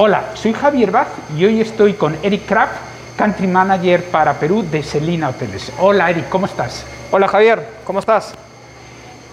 [0.00, 2.72] Hola, soy Javier Baz y hoy estoy con Eric Kraft,
[3.14, 5.70] Country Manager para Perú de Selina Hoteles.
[5.78, 6.86] Hola Eric, ¿cómo estás?
[7.10, 8.32] Hola Javier, ¿cómo estás?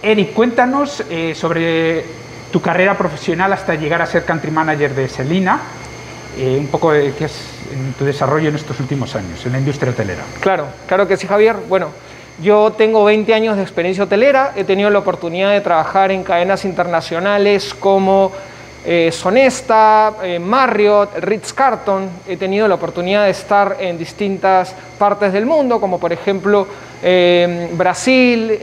[0.02, 2.04] Eric, cuéntanos eh, sobre
[2.52, 5.60] tu carrera profesional hasta llegar a ser Country Manager de Selina,
[6.36, 7.40] eh, un poco de qué es
[7.72, 10.24] en tu desarrollo en estos últimos años en la industria hotelera.
[10.40, 11.56] Claro, claro que sí Javier.
[11.70, 11.88] Bueno,
[12.42, 16.66] yo tengo 20 años de experiencia hotelera, he tenido la oportunidad de trabajar en cadenas
[16.66, 18.30] internacionales como
[18.84, 22.08] eh, Sonesta, eh, Marriott, Ritz-Carlton.
[22.26, 26.66] He tenido la oportunidad de estar en distintas partes del mundo, como por ejemplo
[27.02, 28.58] eh, Brasil,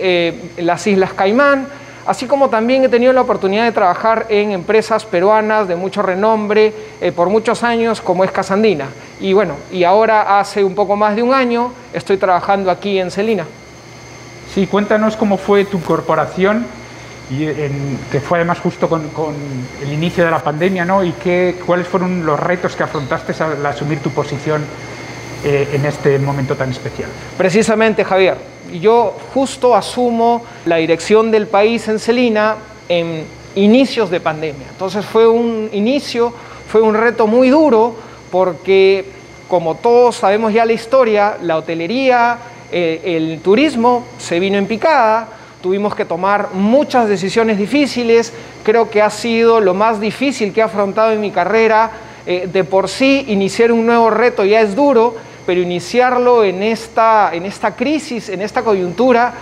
[0.58, 1.68] las Islas Caimán,
[2.06, 6.74] así como también he tenido la oportunidad de trabajar en empresas peruanas de mucho renombre
[7.16, 8.88] por muchos años, como es Casandina.
[9.20, 13.12] Y bueno, y ahora hace un poco más de un año estoy trabajando aquí en
[13.12, 13.46] Celina.
[14.54, 16.66] Sí, cuéntanos cómo fue tu corporación
[17.30, 17.46] y
[18.12, 19.04] que fue además justo con,
[19.82, 21.04] el inicio de la pandemia, ¿no?
[21.04, 24.64] Y qué, cuáles fueron los retos que afrontaste al asumir tu posición
[25.44, 27.10] eh, en este momento tan especial.
[27.38, 28.38] Precisamente, Javier,
[28.80, 32.56] yo justo asumo la dirección del país en Celina
[32.88, 33.26] en
[33.56, 34.68] inicios de pandemia.
[34.70, 36.34] Entonces fue un inicio,
[36.70, 37.96] fue un reto muy duro
[38.32, 39.06] porque,
[39.50, 42.38] como todos sabemos ya la historia, la hotelería,
[42.72, 45.28] eh, el turismo se vino en picada
[45.68, 48.32] tuvimos que tomar muchas decisiones difíciles,
[48.64, 51.92] creo que ha sido lo más difícil que he afrontado en mi carrera.
[52.26, 57.32] Eh, de por sí, iniciar un nuevo reto ya es duro, pero iniciarlo en esta,
[57.34, 59.34] en esta crisis, en esta coyuntura,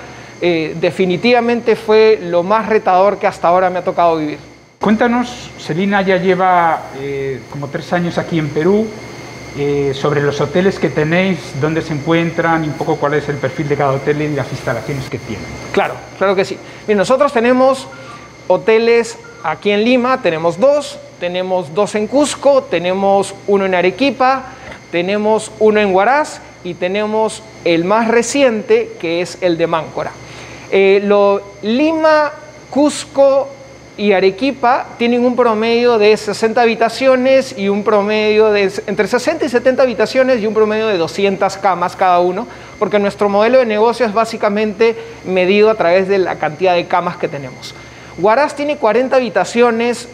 [0.42, 4.40] eh, definitivamente fue lo más retador que hasta ahora me ha tocado vivir.
[4.82, 8.88] Cuéntanos, Selina ya lleva eh, como tres años aquí en Perú,
[9.58, 13.38] eh, sobre los hoteles que tenéis, dónde se encuentran y un poco cuál es el
[13.38, 15.46] perfil de cada hotel y las instalaciones que tienen.
[15.72, 16.58] Claro, claro que sí.
[16.88, 17.88] Nosotros tenemos
[18.48, 24.44] hoteles aquí en Lima, tenemos dos, tenemos dos en Cusco, tenemos uno en Arequipa,
[24.92, 30.12] tenemos uno en Huaraz y tenemos el más reciente que es el de Máncora.
[30.72, 32.32] Eh, lo, Lima,
[32.70, 33.55] Cusco
[33.98, 39.50] y Arequipa tienen un promedio de 60 habitaciones y un promedio de entre 60 y
[39.50, 42.48] 70 habitaciones y un promedio de 200 camas cada uno,
[42.78, 44.96] porque nuestro modelo de negocio es básicamente
[45.26, 47.74] medido a través de la cantidad de camas que tenemos.
[48.18, 50.08] Huaraz tiene 40 habitaciones,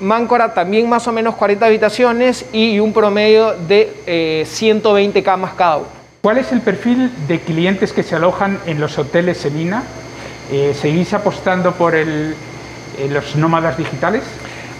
[0.00, 5.78] Máncora también más o menos 40 habitaciones y un promedio de 120 eh, camas cada
[5.78, 5.86] uno.
[6.20, 9.84] ¿Cuál es el perfil de clientes que se alojan en los hoteles Selina?
[10.50, 12.34] Eh, ¿Seguís apostando por el
[13.10, 14.22] los nómadas digitales?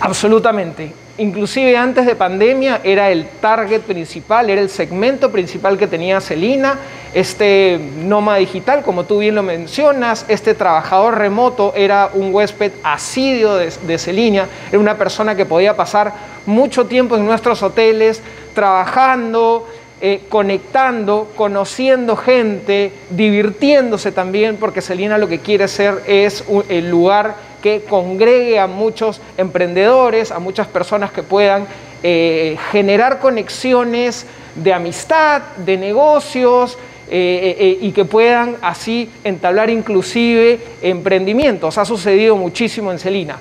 [0.01, 0.93] Absolutamente.
[1.19, 6.79] Inclusive antes de pandemia era el target principal, era el segmento principal que tenía Celina,
[7.15, 13.55] este nómada digital, como tú bien lo mencionas, este trabajador remoto era un huésped asidio
[13.55, 16.13] de, de Celina, era una persona que podía pasar
[16.45, 18.21] mucho tiempo en nuestros hoteles,
[18.55, 19.67] trabajando,
[20.03, 27.37] eh, conectando, conociendo gente, divirtiéndose también, porque Celina lo que quiere ser es el lugar
[27.67, 31.67] que congregue a muchos emprendedores, a muchas personas que puedan
[32.05, 36.79] eh, generar conexiones de amistad, de negocios,
[37.09, 41.79] eh, y que puedan así entablar inclusive emprendimientos.
[41.79, 43.39] Ha sucedido muchísimo en Celina.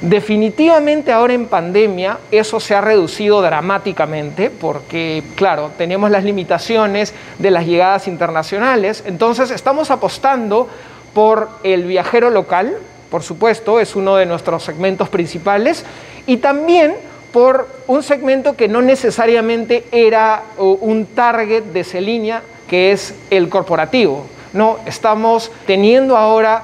[0.00, 7.50] Definitivamente ahora en pandemia eso se ha reducido dramáticamente porque, claro, tenemos las limitaciones de
[7.50, 10.68] las llegadas internacionales, entonces estamos apostando
[11.14, 12.76] por el viajero local,
[13.10, 15.84] por supuesto, es uno de nuestros segmentos principales,
[16.26, 16.94] y también
[17.32, 24.26] por un segmento que no necesariamente era un target de Celinia, que es el corporativo.
[24.52, 26.62] No, estamos teniendo ahora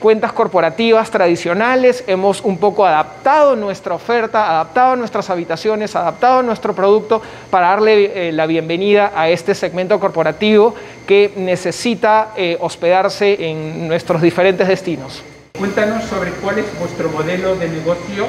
[0.00, 7.22] cuentas corporativas tradicionales, hemos un poco adaptado nuestra oferta, adaptado nuestras habitaciones, adaptado nuestro producto
[7.50, 10.74] para darle eh, la bienvenida a este segmento corporativo
[11.06, 15.22] que necesita eh, hospedarse en nuestros diferentes destinos.
[15.56, 18.26] Cuéntanos sobre cuál es vuestro modelo de negocio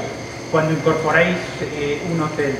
[0.52, 2.56] cuando incorporáis eh, un hotel.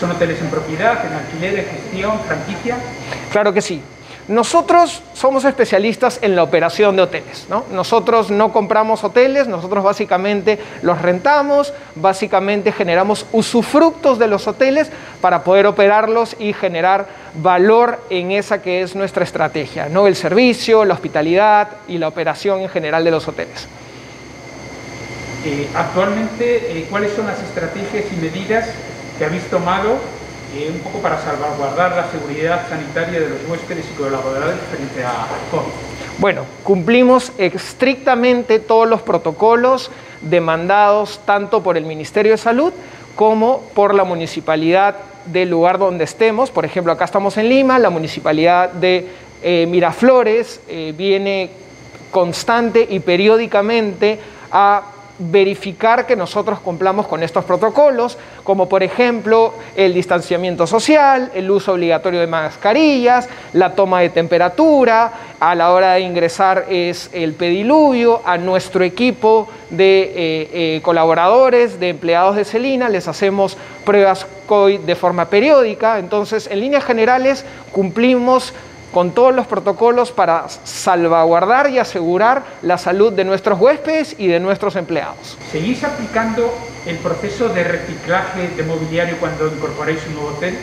[0.00, 2.76] ¿Son hoteles en propiedad, en alquiler, en gestión, franquicia?
[3.30, 3.80] Claro que sí.
[4.26, 7.46] Nosotros somos especialistas en la operación de hoteles.
[7.70, 14.90] Nosotros no compramos hoteles, nosotros básicamente los rentamos, básicamente generamos usufructos de los hoteles
[15.20, 20.08] para poder operarlos y generar valor en esa que es nuestra estrategia, ¿no?
[20.08, 23.68] el servicio, la hospitalidad y la operación en general de los hoteles.
[25.44, 28.68] Eh, actualmente, eh, ¿cuáles son las estrategias y medidas
[29.18, 29.98] que habéis tomado
[30.72, 35.72] un poco para salvaguardar la seguridad sanitaria de los huéspedes y colaboradores frente a COVID.
[36.18, 42.72] Bueno, cumplimos estrictamente todos los protocolos demandados tanto por el Ministerio de Salud
[43.16, 44.96] como por la municipalidad
[45.26, 46.50] del lugar donde estemos.
[46.50, 49.08] Por ejemplo, acá estamos en Lima, la municipalidad de
[49.42, 51.50] eh, Miraflores eh, viene
[52.12, 54.20] constante y periódicamente
[54.52, 54.82] a
[55.18, 61.72] verificar que nosotros cumplamos con estos protocolos, como por ejemplo el distanciamiento social, el uso
[61.72, 68.22] obligatorio de mascarillas, la toma de temperatura, a la hora de ingresar es el pediluvio,
[68.24, 74.80] a nuestro equipo de eh, eh, colaboradores, de empleados de Celina, les hacemos pruebas COVID
[74.80, 78.52] de forma periódica, entonces en líneas generales cumplimos
[78.94, 84.38] con todos los protocolos para salvaguardar y asegurar la salud de nuestros huéspedes y de
[84.38, 85.36] nuestros empleados.
[85.50, 86.54] ¿Seguís aplicando
[86.86, 90.56] el proceso de reciclaje de mobiliario cuando incorporáis un nuevo hotel?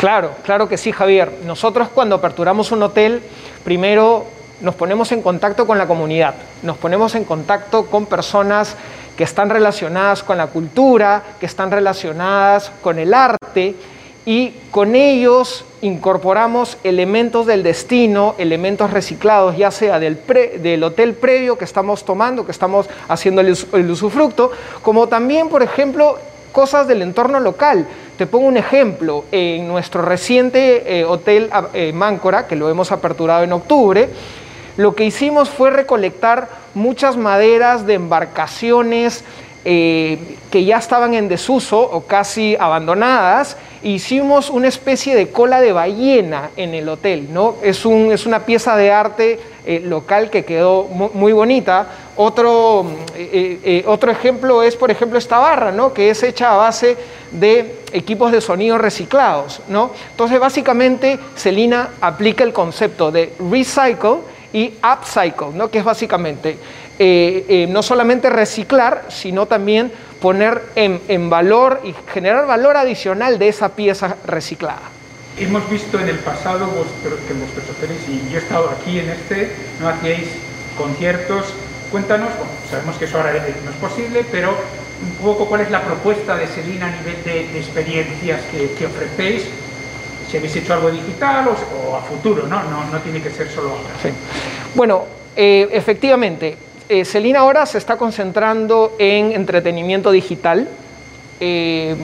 [0.00, 1.32] Claro, claro que sí, Javier.
[1.44, 3.22] Nosotros cuando aperturamos un hotel,
[3.62, 4.26] primero
[4.60, 6.34] nos ponemos en contacto con la comunidad,
[6.64, 8.74] nos ponemos en contacto con personas
[9.16, 13.76] que están relacionadas con la cultura, que están relacionadas con el arte
[14.28, 20.18] y con ellos incorporamos elementos del destino, elementos reciclados, ya sea del,
[20.60, 24.52] del hotel previo que estamos tomando, que estamos haciendo el, usufructo,
[24.82, 26.18] como también, por ejemplo,
[26.52, 27.86] cosas del entorno local.
[28.18, 33.44] Te pongo un ejemplo, en nuestro reciente eh, hotel eh, Máncora, que lo hemos aperturado
[33.44, 34.10] en octubre,
[34.76, 39.24] lo que hicimos fue recolectar muchas maderas de embarcaciones
[39.64, 45.72] eh, que ya estaban en desuso o casi abandonadas hicimos una especie de cola de
[45.72, 47.56] ballena en el hotel, ¿no?
[47.62, 51.86] Es, un, es una pieza de arte eh, local que quedó muy, bonita.
[52.16, 55.92] Otro, eh, otro ejemplo es, por ejemplo, esta barra, ¿no?
[55.92, 56.96] Que es hecha a base
[57.30, 59.90] de equipos de sonido reciclados, ¿no?
[60.10, 64.18] Entonces, básicamente, Celina aplica el concepto de recycle
[64.52, 65.70] y upcycle, ¿no?
[65.70, 66.58] Que es básicamente
[67.68, 74.16] no solamente reciclar, sino también poner en, valor y generar valor adicional de esa pieza
[74.26, 74.82] reciclada.
[75.38, 76.66] Hemos visto en el pasado
[77.26, 80.28] que en vuestros hoteles, y yo he estado aquí en este, no hacíais
[80.76, 81.46] conciertos.
[81.92, 82.30] Cuéntanos,
[82.68, 86.48] sabemos que eso ahora no es posible, pero un poco cuál es la propuesta de
[86.48, 89.44] Selina a nivel de, experiencias que, ofrecéis,
[90.28, 92.62] si habéis hecho algo digital o, a futuro, ¿no?
[92.64, 92.84] ¿no?
[92.92, 94.14] No, tiene que ser solo ahora.
[94.74, 95.04] Bueno,
[95.34, 96.56] eh, efectivamente,
[96.88, 100.68] eh, Celina ahora se está concentrando en entretenimiento digital.
[101.40, 101.96] Eh,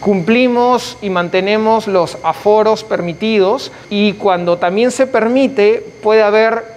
[0.00, 6.76] cumplimos y mantenemos los aforos permitidos y cuando también se permite puede haber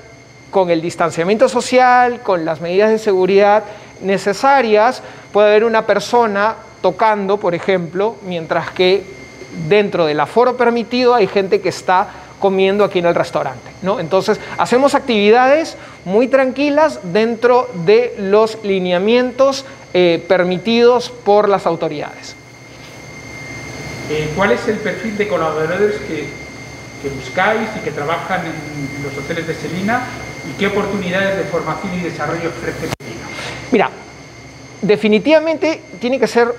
[0.49, 3.65] con el distanciamiento social, con las medidas de seguridad
[4.01, 5.03] necesarias,
[5.33, 9.18] puede haber una persona tocando, por ejemplo, mientras que
[9.67, 12.09] dentro del aforo permitido hay gente que está
[12.39, 13.71] comiendo aquí en el restaurante.
[13.81, 13.99] ¿no?
[13.99, 22.35] Entonces, hacemos actividades muy tranquilas dentro de los lineamientos eh, permitidos por las autoridades.
[24.09, 26.27] Eh, ¿Cuál es el perfil de colaboradores que,
[27.15, 30.03] buscáis y que trabajan en, los hoteles de Selina
[30.49, 33.27] y qué oportunidades de formación y desarrollo ofrece Selina?
[33.71, 33.89] Mira,
[34.81, 36.53] Definitivamente tiene que ser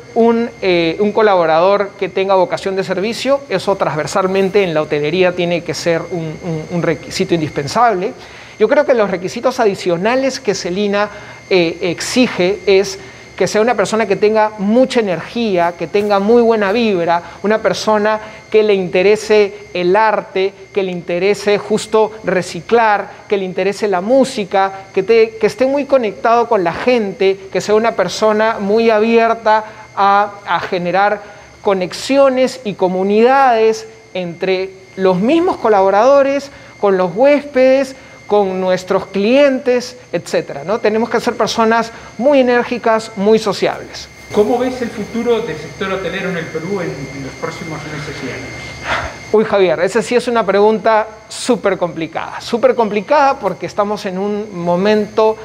[0.61, 5.73] eh, un, colaborador que tenga vocación de servicio, eso transversalmente en la hotelería tiene que
[5.73, 8.13] ser un, requisito indispensable.
[8.59, 11.09] Yo creo que los requisitos adicionales que Celina
[11.49, 12.99] eh, exige es
[13.41, 18.21] que sea una persona que tenga mucha energía, que tenga muy buena vibra, una persona
[18.51, 24.81] que le interese el arte, que le interese justo reciclar, que le interese la música,
[24.93, 29.65] que, que esté muy conectado con la gente, que sea una persona muy abierta
[29.97, 31.23] a, a generar
[31.63, 37.97] conexiones y comunidades entre los mismos colaboradores, con los huéspedes,
[38.31, 40.63] con nuestros clientes, etcétera.
[40.63, 40.79] ¿no?
[40.79, 44.09] Tenemos que ser personas muy enérgicas, muy sociables.
[44.33, 48.31] ¿Cómo ves el futuro del sector hotelero en el Perú en, los próximos meses y
[48.31, 49.09] años?
[49.33, 52.41] Uy, Javier, esa sí es una pregunta súper complicada.
[52.41, 55.37] Súper complicada porque estamos en un momento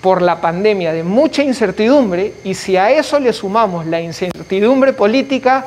[0.00, 5.64] por la pandemia de mucha incertidumbre y si a eso le sumamos la incertidumbre política,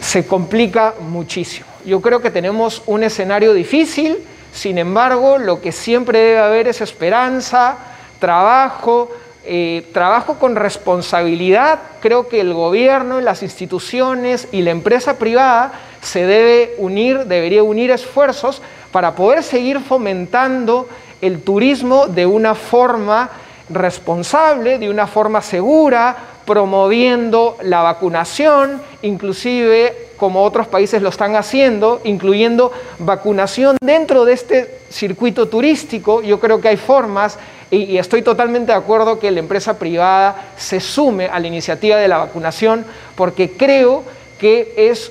[0.00, 1.66] se complica muchísimo.
[1.84, 4.18] Yo creo que tenemos un escenario difícil
[4.54, 7.76] sin embargo, lo que siempre debe haber es esperanza,
[8.20, 9.10] trabajo,
[9.44, 11.80] eh, trabajo con responsabilidad.
[12.00, 17.90] Creo que el gobierno, las instituciones y la empresa privada se debe unir, debería unir
[17.90, 20.88] esfuerzos para poder seguir fomentando
[21.20, 23.30] el turismo de una forma
[23.70, 32.00] responsable, de una forma segura, promoviendo la vacunación, inclusive como otros países lo están haciendo,
[32.04, 36.22] incluyendo vacunación dentro de este circuito turístico.
[36.22, 37.38] Yo creo que hay formas
[37.70, 42.08] y, estoy totalmente de acuerdo que la empresa privada se sume a la iniciativa de
[42.08, 42.84] la vacunación
[43.16, 44.04] porque creo
[44.38, 45.10] que es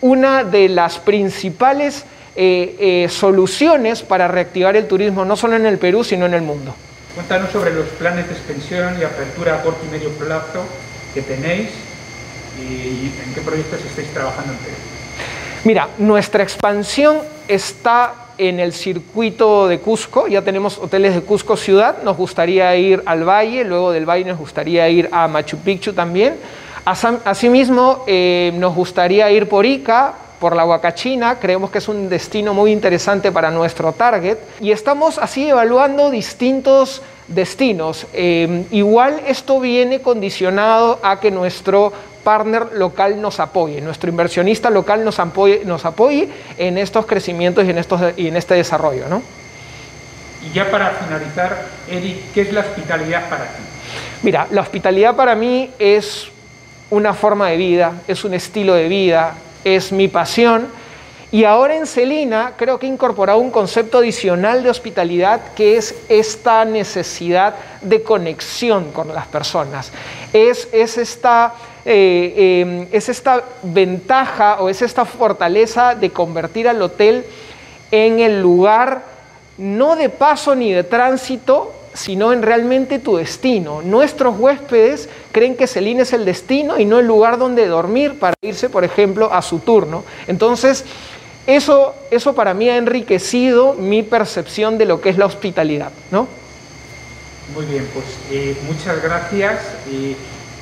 [0.00, 5.78] una de las principales eh, eh, soluciones para reactivar el turismo, no solo en el
[5.78, 6.74] Perú, sino en el mundo.
[7.14, 10.64] Cuéntanos sobre los planes de extensión y apertura a corto y medio plazo
[11.12, 11.68] que tenéis
[12.58, 14.52] y en qué proyectos estáis trabajando.
[15.64, 22.02] Mira, nuestra expansión está en el circuito de Cusco, ya tenemos hoteles de Cusco ciudad,
[22.02, 26.36] nos gustaría ir al valle, luego del valle nos gustaría ir a Machu Picchu también.
[26.84, 32.52] Asimismo, eh, nos gustaría ir por Ica, por la Huacachina, creemos que es un destino
[32.52, 38.06] muy interesante para nuestro target y estamos así evaluando distintos destinos.
[38.12, 45.04] Eh, igual esto viene condicionado a que nuestro partner local nos apoye, nuestro inversionista local
[45.04, 49.08] nos apoye, nos apoye en estos crecimientos y en, estos, y en este desarrollo.
[49.08, 49.22] ¿no?
[50.42, 53.62] Y ya para finalizar, Eric, ¿qué es la hospitalidad para ti?
[54.22, 56.28] Mira, la hospitalidad para mí es
[56.90, 60.68] una forma de vida, es un estilo de vida, es mi pasión.
[61.30, 65.94] Y ahora en Celina creo que he incorporado un concepto adicional de hospitalidad que es
[66.10, 69.90] esta necesidad de conexión con las personas.
[70.34, 76.80] Es, es, esta, eh, em, es esta ventaja o es esta fortaleza de convertir al
[76.80, 77.24] hotel
[77.90, 79.02] en el lugar
[79.58, 83.82] no de paso ni de tránsito, sino en realmente tu destino.
[83.82, 88.34] Nuestros huéspedes creen que Celina es el destino y no el lugar donde dormir para
[88.42, 90.04] irse, por ejemplo, a su turno.
[90.26, 90.84] Entonces,
[91.46, 96.28] eso, eso para mí ha enriquecido mi percepción de lo que es la hospitalidad, ¿no?
[97.54, 99.60] Muy bien, pues eh, muchas gracias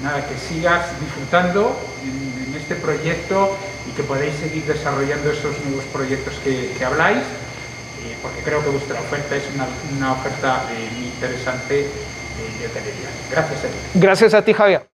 [0.02, 3.56] nada, que sigas disfrutando en, este proyecto
[3.88, 7.22] y que podáis seguir desarrollando esos nuevos proyectos que habláis
[8.22, 11.74] porque creo que vuestra oferta es una, oferta eh, muy interesante
[12.58, 13.08] de hotelería.
[13.30, 13.68] Gracias ti.
[13.94, 14.89] Gracias a ti, Javier.